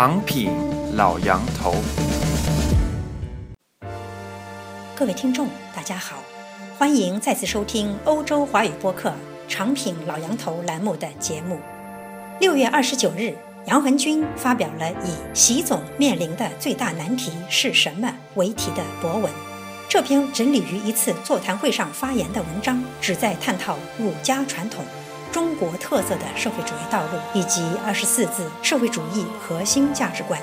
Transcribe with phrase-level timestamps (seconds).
[0.00, 0.52] 长品
[0.94, 1.74] 老杨头。
[4.94, 6.22] 各位听众，大家好，
[6.78, 9.08] 欢迎再次收听欧洲华语播客
[9.48, 11.58] 《长品老杨头》栏目的节目。
[12.38, 13.36] 六月二十九日，
[13.66, 19.28] 杨恒军发表了以“习总面临的最大难题是什么”为题的博文。
[19.88, 24.84] 这篇整理于一次座谈会上发言的文章，旨在探讨儒家传统、
[25.32, 30.40] 中国特色的社会主义道路以及二十四字社会主义核心价值观。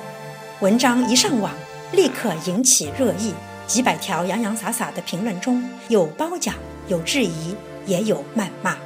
[0.62, 1.52] 文章一上网，
[1.92, 3.34] 立刻引起热议，
[3.68, 6.56] 几百条洋洋洒洒的评论中有褒奖，
[6.88, 8.78] 有质疑，也有谩骂。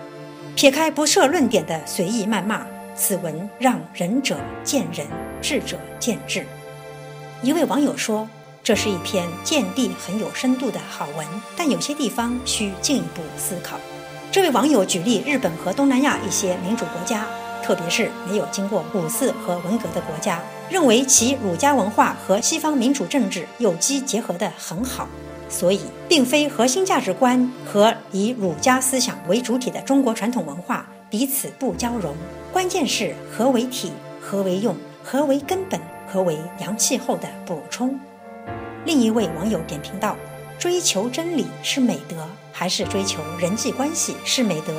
[0.56, 5.06] 撇开不设论点的随意谩骂，此文让仁者见仁，
[5.42, 6.46] 智者见智。
[7.42, 8.28] 一位网友说。
[8.62, 11.26] 这是一篇见地很有深度的好文，
[11.58, 13.80] 但有些地方需进一步思考。
[14.40, 17.28] 这位网友举例日本和东南亚一些民主国家，
[17.62, 25.10] 特别是没有经过五四和文革的国家，认为其儒家文化和西方民主政治有机结合得很好。
[25.50, 32.16] 所以，并非核心价值观和以儒家思想为主体的中国传统文化彼此不交融，
[32.54, 34.74] 关键是何为体，何为用，
[35.04, 38.00] 何为根本，何为阳气后的补充。
[38.86, 40.16] 另一位网友点评道
[40.58, 42.26] ：“追求真理是美德，
[42.60, 44.74] 还是追求人际关系是美德？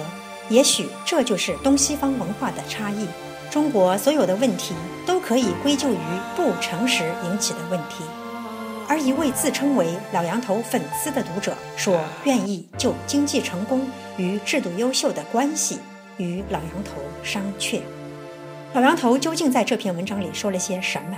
[0.51, 3.07] 也许这就是东西方文化的差异。
[3.51, 4.75] 中国所有的问题
[5.07, 5.97] 都可以归咎于
[6.37, 8.05] 不诚实引起的问题。”
[8.87, 15.79] 而一位自称为“老杨头”粉丝的读者说：“愿意就经济成功与制度优秀的关系
[16.19, 17.81] 与老杨头商榷。”
[18.75, 21.17] 老杨头究竟在这篇文章里说了些什么？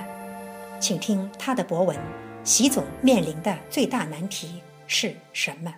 [0.78, 1.96] 请听他的博文。
[2.44, 5.74] 习总面临的最大难题是什么？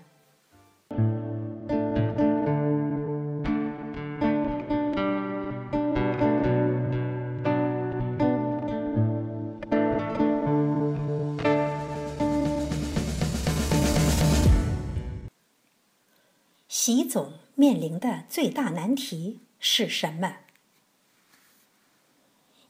[17.14, 20.38] 总面临的最大难题是什么？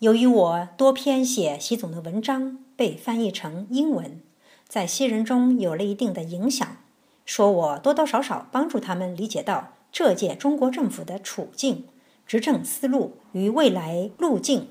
[0.01, 2.59] 由于我多篇写习总的文章。
[2.77, 4.21] 被翻译成英文，
[4.67, 6.77] 在西人中有了一定的影响。
[7.25, 11.87] 说我多多少少帮助他们理解到这届中国政府的处境、
[12.27, 14.69] 执政思路与未来路径。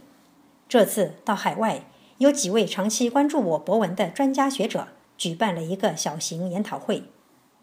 [0.67, 1.85] 这次到海外，
[2.17, 7.05] 有几位长期关注我博文的专家学者举办了一个小型研讨会，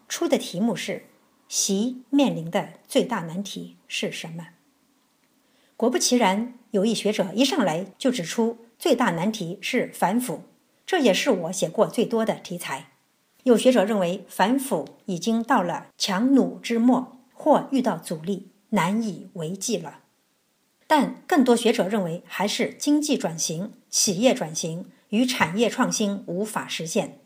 [0.09, 1.05] 出的题目是
[1.51, 4.51] “习面临的最大难题是什么？”
[5.75, 8.57] 果不其然，有一学者一上来就指出。
[8.79, 10.41] 最大难题是反腐，
[10.87, 12.87] 这也是我写过最多的题材。
[13.43, 19.99] 有学者认为反腐已经到了强弩之末，或遇到阻力难以为继了。
[20.87, 27.20] 但更多学者认为，还是经济转型、企业转型与产业创新无法实现。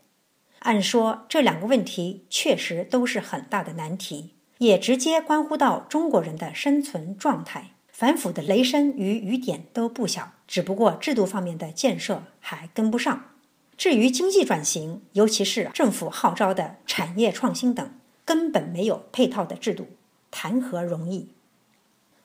[0.66, 7.70] 按说这两个问题确实都是很大的难题，也直接关乎到中国人的生存状态。
[7.92, 13.30] 反腐的雷声与雨点都不小，只不过制度方面的建设还跟不上。
[13.76, 17.88] 至于经济转型，尤其是政府号召的产业创新等，
[18.24, 19.86] 根本没有配套的制度，
[20.32, 21.28] 谈何容易？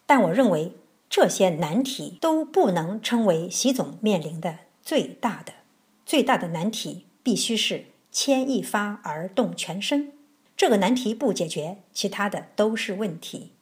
[0.08, 0.72] 但我认为
[1.08, 5.54] 这些难题都不能称为习总面临的最大的、
[6.08, 10.12] 最大的难题，必须是牵一发而动全身。
[10.58, 13.54] 这个难题不解决，其他的都是问题。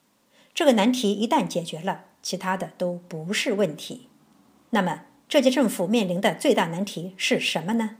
[0.54, 4.10] 这个难题一旦解决了，其他的都不是问题。
[4.72, 7.98] 那么，这届政府面临的最大难题是什么呢？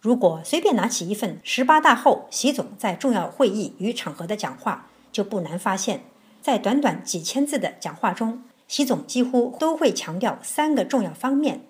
[0.00, 6.02] 如果随便拿起一份十八大后习总在重要会议与场合的讲话，就不难发现，
[6.40, 11.62] 在短短几千字的讲话中，习总几乎都会强调三个重要方面，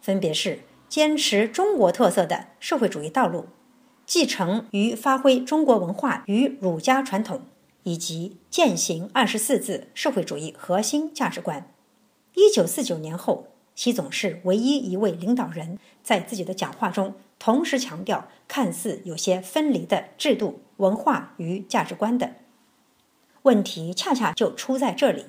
[0.00, 3.46] 分别是坚持中国特色的社会主义道路，
[4.06, 7.42] 继承与发挥中国文化与儒家传统。
[7.84, 11.68] 以及践行二十四字社会主义核心价值观。
[12.34, 22.34] 一九四九年后，习总是唯一一位领导人在自己的讲话中同时强调看似有些分离的制度、文化与价值观的。
[23.42, 25.24] 问题恰恰就出在这里。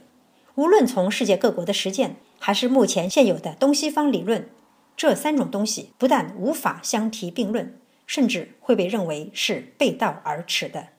[0.53, 4.47] 无论从世界各国的实践，还是目前现有的东西方理论，
[4.95, 10.89] 这三种东西不但无法相提并论，甚至会被认为是背道而驰的。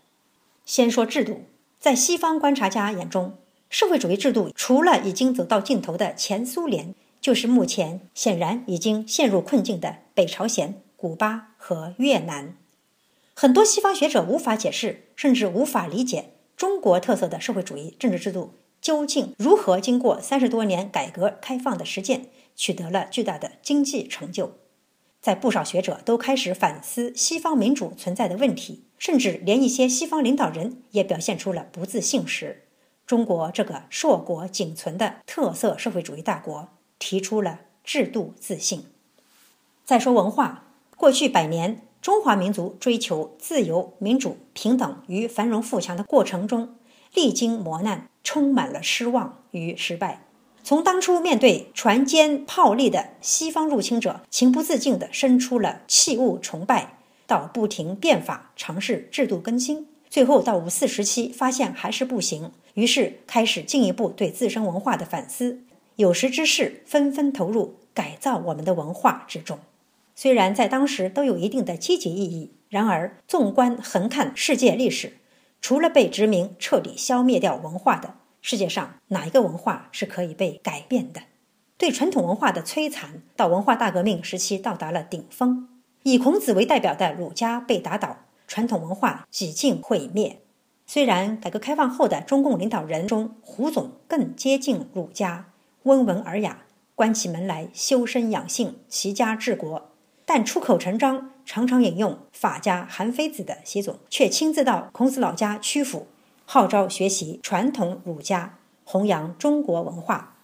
[0.65, 1.43] 先说制度，
[1.79, 3.37] 在西方观察家眼中，
[3.69, 12.56] 社会主义制度除了已经走到尽头的前苏联，就是目前显然已经陷入困境的北朝鲜、古巴和越南。
[13.35, 24.53] 很多西方学者无法解释，甚至无法理解中国特色的社会主义政治制度究竟如何经过三十多年改革开放的实践，取得了巨大的经济成就。
[25.25, 32.65] 在不少学者都开始反思西方民主存在的问题，甚至连一些西方领导人也表现出了不自信时，
[33.06, 36.69] 中国这个硕果仅存的特色社会主义大国
[36.99, 38.85] 提出了制度自信。
[39.87, 41.81] 再说文化，过去百年。
[42.03, 46.75] 中华民族追求自由、民主、平等与繁荣富强的过程中，
[47.15, 50.24] 历经磨难，充满了失望与失败。
[50.64, 56.96] 从当初面对船坚炮利的西方入侵者，情不自禁地生出了器物崇拜，
[57.26, 65.61] 到不停变法，尝试制度更新，最后到五四时期发现还是不行，于是开始进一步对自身文化的反思。
[65.96, 69.58] 有识之士纷纷投入改造我们的文化之中。
[70.17, 75.19] 虽然在当时都有一定的积极意义，然而纵观横看世界历史，
[75.60, 78.14] 除了被殖民彻底消灭掉文化的，
[78.46, 81.23] 世界上哪一个文化是可以被改变的？
[81.79, 85.67] 对传统文化的摧残，到文化大革命时期到达了顶峰。
[86.02, 90.43] 以孔子为代表的儒家被打倒，传统文化几近毁灭。
[90.87, 95.46] 虽然改革开放后的中共领导人中，胡总更接近儒家，
[95.85, 96.64] 温文尔雅，
[96.94, 99.91] 关起门来修身养性，齐家治国。
[100.26, 106.06] 但出口成章，常常引用法家韩非子的习总，却亲自到孔子老家曲阜，
[106.44, 110.37] 号召学习传统儒家，弘扬中国文化。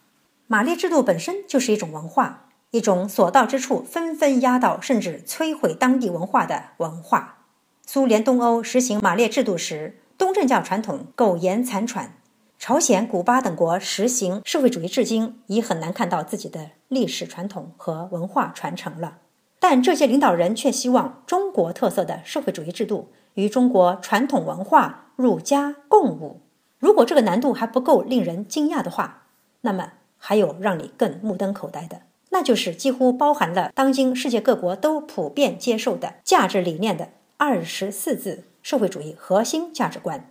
[0.47, 7.45] 马列制度本身就是一种文化，一种所到之处纷纷压倒，甚至摧毁当地文化的文化。
[7.87, 12.17] 苏联东欧实行马列制度时，东正教传统苟延残喘；
[12.59, 19.19] 朝鲜、古巴等国实行社会主义，至今已很难看到自己的历史传统和文化传承了。
[19.59, 26.41] 但这些领导人却希望中国特色的社会主义制度与中国传统文化儒家共舞。
[26.79, 29.25] 如果这个难度还不够令人惊讶的话，
[29.61, 40.31] 那么还有让你更目瞪口呆的，那就是几乎包含了当今世界各国都普遍接受的价值理念的二十四字社会主义核心价值观。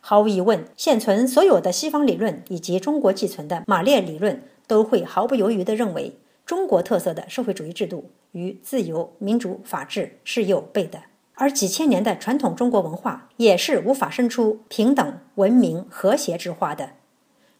[0.00, 6.16] 毫无疑问，现存所有的西方理论以及中国寄存的马列理论都会毫不犹豫地认为。
[6.46, 11.02] 中国特色的社会主义制度与自由、民主、法治是有悖的，
[11.40, 16.90] 而几千年的传统中国文化也是无法生出平等、文明、和谐之花的。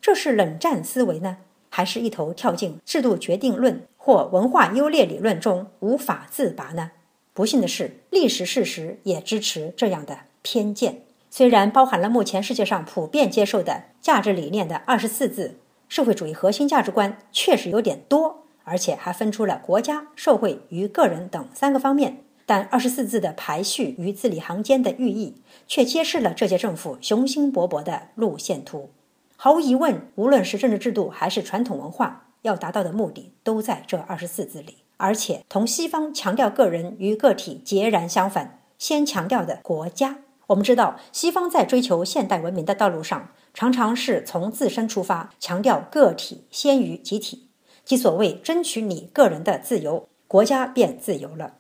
[0.03, 1.39] 这是冷战思维呢，
[1.71, 6.91] 还是一头跳进制度决定论或文化优劣理论中无法自拔呢？
[7.33, 11.01] 不幸的是，历史事实也支持这样的偏见。
[11.31, 15.57] 虽然包含了目前世界上普遍接受的价值理念的二十四字
[15.89, 18.45] 社会主义核心价值观确实有点多。
[18.65, 25.37] 而且还分出了国家、社会与个人等三个方面，但二十四字的排序与字里行间的寓意，
[25.69, 28.91] 却揭示了这届政府雄心勃勃的路线图。
[29.37, 40.19] 毫无疑问，无论是政治制度还是传统文化，要达到的目的都在这二十四字里，而且同西方强调个人与个体截然相反，先强调的国家。
[40.49, 47.47] 我们知道，西方在追求现代文明的道路上，常常是从自身出发，强调个体先于集体。
[47.85, 51.59] 即所谓争取你个人的自由，国家便自由了。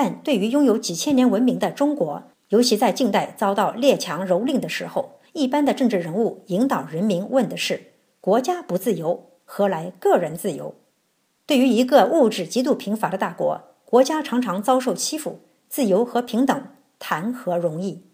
[0.00, 10.76] 但对于拥有几千年文明的中国，尤其在近代遭到列强蹂躏的时候，一般的政治人物引导人民问的是：国家不自由，何来个人自由？
[11.46, 16.68] 对于一个物质极度贫乏的大国，国家常常遭受欺负，自由和平等
[17.00, 18.04] 谈何容易？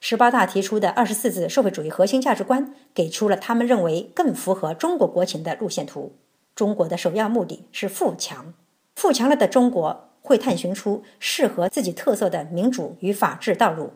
[0.00, 6.18] 十八大提出的二十四字社会主义核心价值观，给出了他们认为更符合中国国情的路线图。
[6.54, 8.52] 中国的首要目的是富强，
[8.94, 13.92] 富强了的中国会探寻出适合自己特色的民主与法治道路。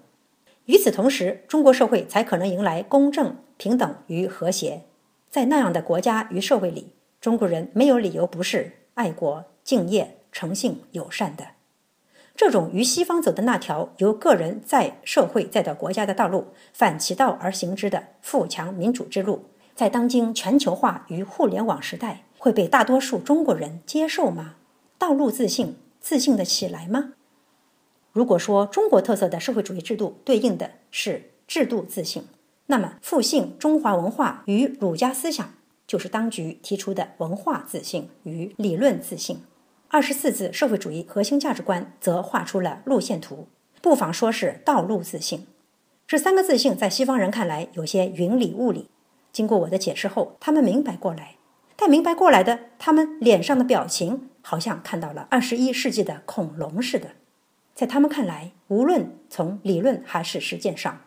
[0.66, 4.82] 与此同时，中国社会才可能迎来公正、平等与和谐。
[5.30, 11.48] 在那样的国家与社会里，中国人没有理由不是爱国、敬业、诚信、友善的。
[12.34, 22.22] 这种与西方走的那条由个人在社会再到国家的道路反其道而行之的富强民主之路，在当今全球化与互联网时代。
[22.36, 24.56] 会被大多数中国人接受吗？
[24.98, 27.14] 道路自信，自信的起来吗？
[28.12, 32.24] 如果说中国特色的社会主义制度对应的是制度自信，
[32.66, 35.54] 那么复兴中华文化与儒家思想
[35.86, 39.44] 就是当局提出的文化自信与理论自信。
[39.88, 43.48] 二十四字社会主义核心价值观则画出了路线图，
[43.80, 45.46] 不妨说是道路自信。
[46.06, 48.90] 这三个自信在西方人看来有些云里雾里，
[49.32, 51.36] 经过我的解释后，他们明白过来。
[51.76, 57.10] 但明白过来的，他们脸上的表情好像看到了二十一世纪的恐龙似的。
[57.74, 61.00] 在他们看来，无论从理论还是实践上，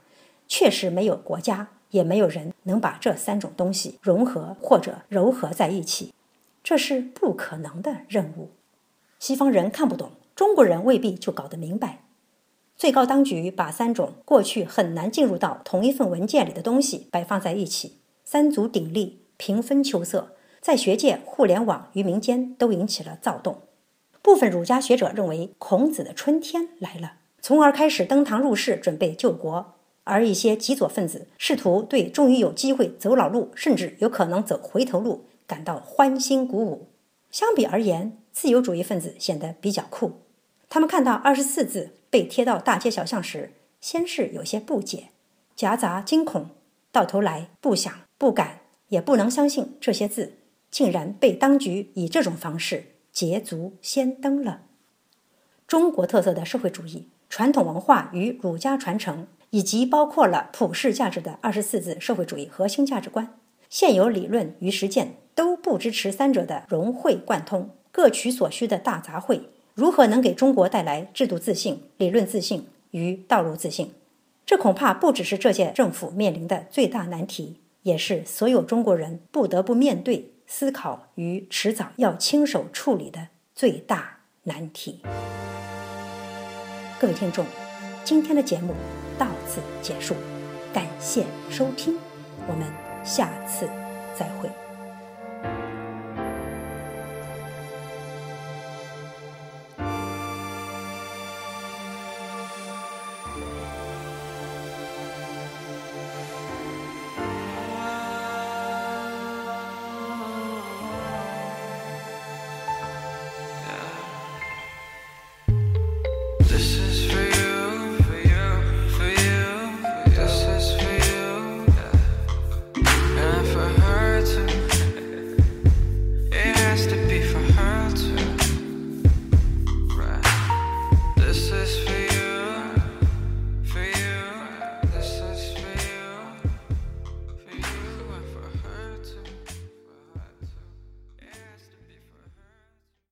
[0.47, 6.13] 确实没有国家，也没有人能把这三种东西融合或者糅合在一起。
[6.61, 8.51] 这是不可能的任务。
[9.19, 12.03] 西方人看不懂，中国人未必就搞得明白。
[12.75, 20.35] 最高当局把三种过去很难进入到同一份文件里的东西摆放在一起，三足鼎立，平分秋色，
[20.67, 23.61] 在学界、互联网与民间都引起了躁动。
[24.21, 29.63] 部分儒家学者认为孔子的春天来了，从而开始登堂入室，准备救国；
[30.03, 36.89] 而一些极左分子试图对终于有机会走老路，甚至有可能走回头路感到欢欣鼓舞。
[37.31, 40.19] 相比而言，自由主义分子显得比较酷。
[40.67, 45.11] 他们看到二十四字被贴到大街小巷时，先是有些不解，
[45.55, 46.49] 夹杂惊恐，
[46.91, 48.59] 到头来不想、不敢、
[48.89, 50.33] 也不能相信这些字
[50.77, 54.61] 竟然被当局以这种方式捷足先登了。
[55.65, 69.41] 中国特色的社会主义、传统文化与儒家传承，以及包括了普世价值的二十四字社会主义核心价值观，现有理论与实践都不支持三者的融会贯通、各取所需的大杂烩。
[69.73, 73.93] 如何能给中国带来制度自信、理论自信与道路自信？
[74.45, 85.01] 这恐怕不只是这届政府面临的最大难题，也是所有中国人不得不面对、思考与迟早要亲手处理的最大难题。
[86.99, 87.45] 各位听众，
[88.03, 88.73] 今天的节目
[89.19, 90.15] 到此结束，
[90.73, 91.97] 感谢收听，
[92.47, 92.65] 我们
[93.05, 93.69] 下次
[94.17, 94.49] 再会。